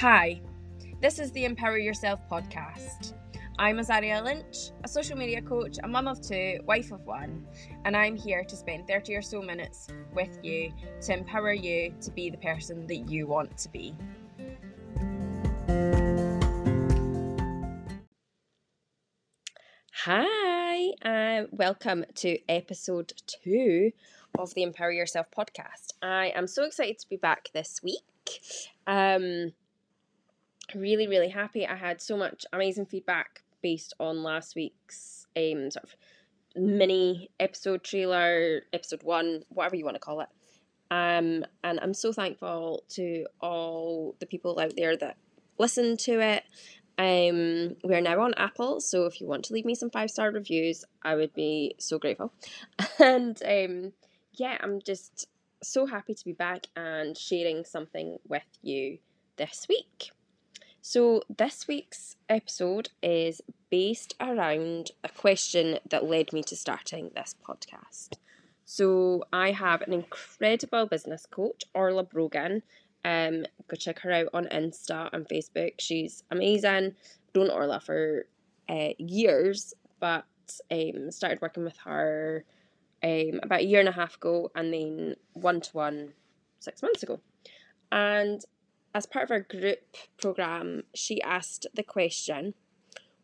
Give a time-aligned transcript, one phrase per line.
[0.00, 0.42] Hi,
[1.00, 3.14] this is the Empower Yourself podcast.
[3.58, 7.46] I'm Azaria Lynch, a social media coach, a mum of two, wife of one,
[7.86, 10.70] and I'm here to spend 30 or so minutes with you
[11.00, 13.94] to empower you to be the person that you want to be.
[20.04, 23.92] Hi, and welcome to episode two
[24.38, 25.94] of the Empower Yourself podcast.
[26.02, 28.02] I am so excited to be back this week.
[28.86, 29.52] Um,
[30.74, 31.66] really, really happy.
[31.66, 35.96] I had so much amazing feedback based on last week's um, sort of
[36.54, 40.28] mini episode trailer, episode one, whatever you want to call it.
[40.90, 45.16] Um, and I'm so thankful to all the people out there that
[45.58, 46.44] listened to it.
[46.98, 50.10] Um, we are now on Apple, so if you want to leave me some five
[50.10, 52.32] star reviews, I would be so grateful.
[52.98, 53.92] And um,
[54.32, 55.28] yeah, I'm just
[55.62, 58.98] so happy to be back and sharing something with you
[59.36, 60.10] this week.
[60.88, 67.34] So, this week's episode is based around a question that led me to starting this
[67.44, 68.18] podcast.
[68.64, 72.62] So, I have an incredible business coach, Orlaith Brogan.
[73.04, 75.72] Um, go check her out on Insta and Facebook.
[75.80, 76.94] She's amazing.
[77.34, 78.26] Known Orlaith for
[78.68, 80.24] uh, years, but
[80.70, 82.44] um, started working with her
[83.02, 86.12] um, about a year and a half ago and then one to one
[86.60, 87.18] six months ago.
[87.90, 88.44] And
[88.96, 92.54] as part of our group program, she asked the question,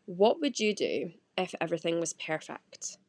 [0.05, 2.99] What would you do if everything was perfect?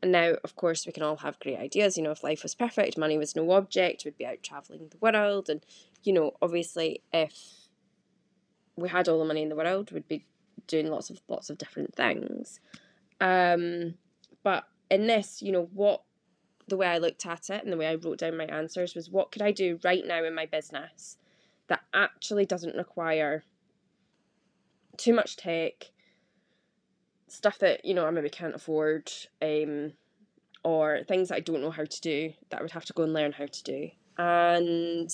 [0.00, 1.98] And now, of course, we can all have great ideas.
[1.98, 4.96] You know, if life was perfect, money was no object, we'd be out traveling the
[5.02, 5.50] world.
[5.50, 5.66] And,
[6.02, 7.68] you know, obviously, if
[8.76, 10.24] we had all the money in the world, we'd be
[10.66, 12.58] doing lots of lots of different things.
[13.20, 13.96] Um,
[14.42, 16.04] but in this, you know, what
[16.68, 19.10] the way I looked at it and the way I wrote down my answers was
[19.10, 21.18] what could I do right now in my business
[21.96, 23.42] actually doesn't require
[24.96, 25.90] too much tech,
[27.28, 29.10] stuff that, you know, I maybe can't afford,
[29.42, 29.92] um,
[30.62, 33.02] or things that I don't know how to do that I would have to go
[33.02, 33.90] and learn how to do.
[34.18, 35.10] And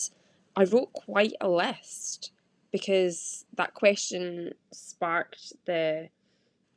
[0.57, 2.33] I wrote quite a list
[2.71, 6.09] because that question sparked the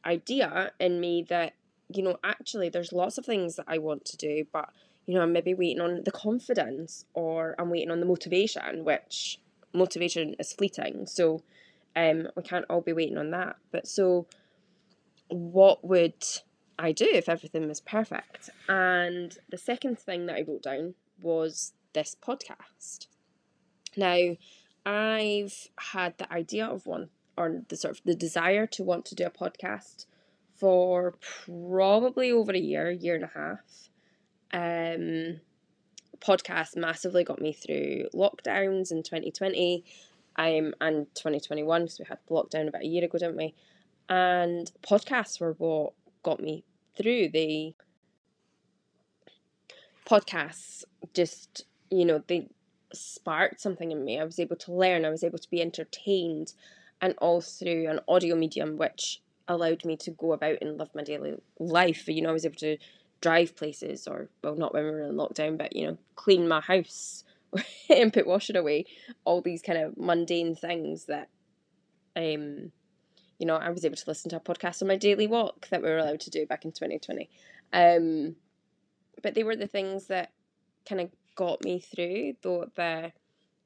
[0.06, 1.54] idea in me that,
[1.90, 4.70] you know, actually there's lots of things that I want to do, but
[5.06, 9.40] you know, I'm maybe waiting on the confidence or I'm waiting on the motivation, which
[9.76, 11.06] motivation is fleeting.
[11.06, 11.42] So
[11.96, 13.56] um, we can't all be waiting on that.
[13.72, 14.28] But so,
[15.30, 16.24] what would
[16.78, 18.50] I do if everything was perfect?
[18.68, 23.08] And the second thing that I wrote down was this podcast.
[23.96, 24.36] Now,
[24.86, 29.16] I've had the idea of one, or the sort of the desire to want to
[29.16, 30.06] do a podcast
[30.56, 31.16] for
[31.46, 33.90] probably over a year, year and a half.
[34.54, 35.42] Um,
[36.18, 39.84] podcast massively got me through lockdowns in 2020
[40.38, 43.54] um, and 2021 because we had lockdown about a year ago, didn't we?
[44.10, 45.94] And podcasts were what
[46.24, 46.64] got me
[46.96, 47.30] through.
[47.30, 47.74] The
[50.06, 50.84] podcasts
[51.14, 52.50] just, you know, they
[52.94, 54.20] sparked something in me.
[54.20, 56.54] I was able to learn, I was able to be entertained,
[57.02, 61.04] and all through an audio medium which allowed me to go about and live my
[61.04, 62.08] daily life.
[62.08, 62.78] You know, I was able to
[63.26, 66.62] drive places or well not when we were in lockdown but you know clean my
[66.62, 67.24] house
[67.90, 68.86] and put washing away
[69.24, 71.28] all these kind of mundane things that
[72.16, 72.72] um
[73.40, 75.82] you know I was able to listen to a podcast on my daily walk that
[75.82, 77.28] we were allowed to do back in 2020
[77.74, 78.36] um
[79.24, 80.30] but they were the things that
[80.88, 83.12] kind of got me through though the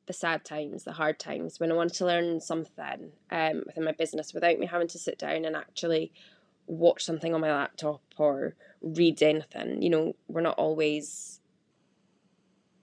[0.05, 3.91] the sad times, the hard times, when I wanted to learn something um, within my
[3.91, 6.11] business without me having to sit down and actually
[6.69, 9.81] watch something on my laptop or read anything.
[9.81, 11.41] You know, we're not always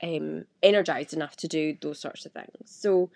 [0.03, 2.51] um, energized enough to do those sorts of things.
[2.65, 3.11] So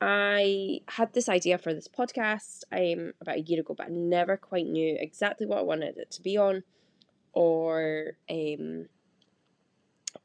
[0.00, 4.36] I had this idea for this podcast um, about a year ago, but I never
[4.36, 6.62] quite knew exactly what I wanted it to be on
[7.32, 8.86] or um,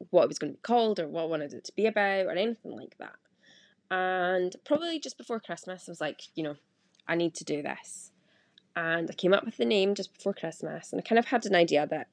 [0.10, 2.26] what it was going to be called or what I wanted it to be about
[2.26, 3.16] or anything like that.
[3.90, 6.56] And probably just before Christmas, I was like, you know,
[7.08, 8.12] I need to do this
[8.80, 11.46] and I came up with the name just before Christmas, and I kind of had
[11.46, 12.08] an idea that,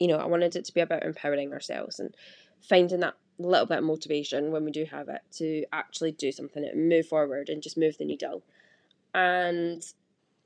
[0.00, 2.12] you know, I wanted it to be about empowering ourselves and
[2.60, 6.64] finding that little bit of motivation when we do have it to actually do something
[6.64, 8.42] and move forward and just move the needle.
[9.14, 9.80] And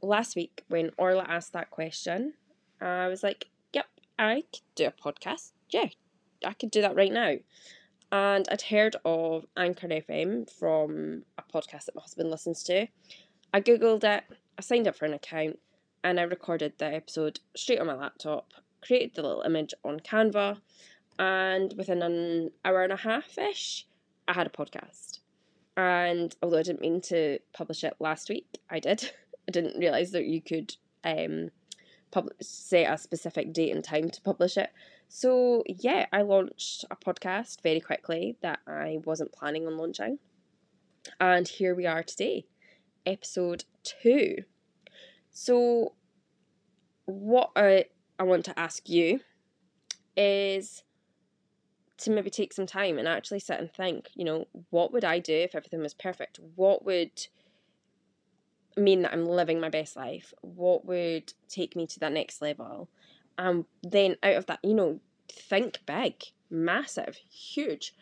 [0.02, 2.34] last week, when Orlaith asked that question,
[2.78, 3.86] I was like, yep,
[4.18, 5.52] I could do a podcast.
[5.70, 5.86] Yeah,
[6.44, 7.36] I could do that right now.
[8.10, 12.88] And I'd heard of Anchor FM from a podcast that my husband listens to.
[13.54, 14.24] I googled it,
[14.58, 15.58] I signed up for an account
[16.04, 20.60] and I recorded the episode straight on my laptop, created the little image on Canva,
[21.18, 23.86] and within an hour and a half ish,
[24.26, 25.20] I had a podcast.
[25.76, 29.10] And although I didn't mean to publish it last week, I did.
[29.48, 31.50] I didn't realize that you could um,
[32.10, 34.70] pub- set a specific date and time to publish it.
[35.08, 40.18] So, yeah, I launched a podcast very quickly that I wasn't planning on launching.
[41.20, 42.46] And here we are today,
[43.04, 44.44] episode two.
[45.30, 45.94] So,
[47.06, 47.86] what I,
[48.18, 49.20] I want to ask you
[50.16, 50.84] is
[51.98, 55.18] to maybe take some time and actually sit and think, you know, what would I
[55.18, 56.40] do if everything was perfect?
[56.56, 57.26] What would
[58.76, 60.34] mean that I'm living my best life?
[60.40, 62.88] What would take me to that next level?
[63.38, 67.94] And then out of that, you know, think big, massive, huge.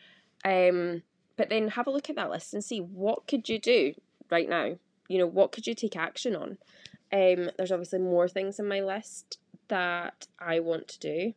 [0.43, 1.03] Um,
[1.37, 3.93] but then have a look at that list and see what could you do
[4.29, 4.77] right now?
[5.11, 6.57] You know, what could you take action on?
[7.13, 11.33] Um, there's obviously more things in my list that I want to do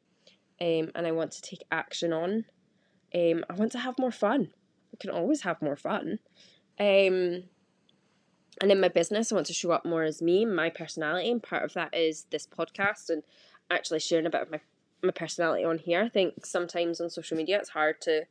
[0.61, 2.44] um, and I want to take action on.
[3.15, 4.50] Um, I want to have more fun.
[4.93, 6.19] I can always have more fun.
[6.79, 7.44] Um,
[8.61, 11.43] and in my business, I want to show up more as me, my personality, and
[11.43, 13.23] part of that is this podcast and
[13.70, 14.61] actually sharing a bit of my
[15.03, 16.03] my personality on here.
[16.03, 18.25] I think sometimes on social media it's hard to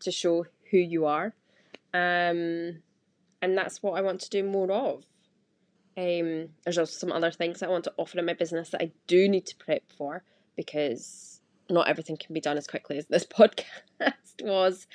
[0.00, 1.34] to show who you are,
[1.94, 2.82] um,
[3.46, 5.04] and that's what I want to do more of.
[5.96, 8.90] Um, there's also some other things I want to offer in my business that I
[9.06, 10.24] do need to prep for
[10.56, 11.40] because
[11.70, 14.88] not everything can be done as quickly as this podcast was.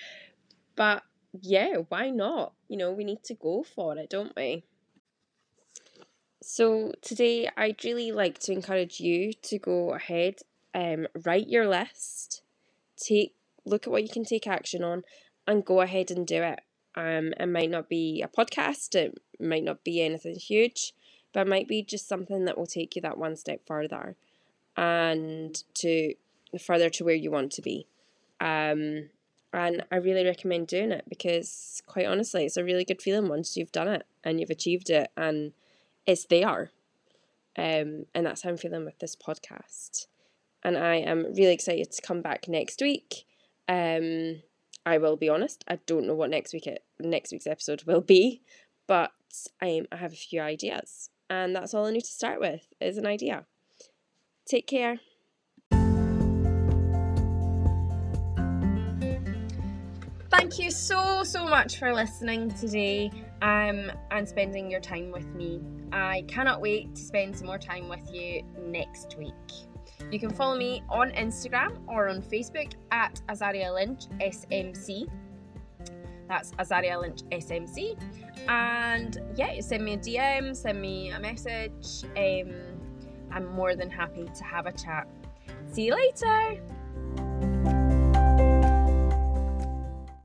[0.76, 1.04] But
[1.40, 2.52] yeah, why not?
[2.68, 4.66] You know, we need to go for it, don't we?
[6.44, 10.40] So today I'd really like to encourage you to go ahead,
[10.74, 12.42] um, write your list,
[12.98, 13.34] take
[13.64, 15.04] look at what you can take action on,
[15.48, 16.60] and go ahead and do it.
[16.96, 20.94] Um, it might not be a podcast, it might not be anything huge,
[21.34, 24.16] but it might be just something that will take you that one step further,
[24.76, 26.16] and to
[26.60, 27.88] further to where you want to be.
[28.40, 29.10] Um,
[29.54, 33.58] and I really recommend doing it because, quite honestly, it's a really good feeling once
[33.58, 35.52] you've done it and you've achieved it and
[36.06, 36.72] it's there.
[37.58, 40.08] Um, and that's how I'm feeling with this podcast.
[40.64, 43.26] And I am really excited to come back next week.
[43.68, 44.42] Um,
[44.86, 46.68] I will be honest, I don't know what next week
[47.00, 48.42] next week's episode will be,
[48.88, 49.12] but
[49.62, 51.10] I, I have a few ideas.
[51.30, 53.46] And that's all I need to start with is an idea.
[54.46, 55.00] Take care.
[60.30, 63.12] Thank you so, so much for listening today
[63.42, 65.62] um, and spending your time with me.
[65.94, 69.71] I cannot wait to spend some more time with you next week.
[70.12, 75.10] You can follow me on Instagram or on Facebook at Azaria Lynch SMC.
[76.28, 77.98] That's Azaria Lynch SMC.
[78.50, 82.04] And yeah, send me a DM, send me a message.
[82.18, 82.54] Um,
[83.32, 85.08] I'm more than happy to have a chat.
[85.72, 86.62] See you later.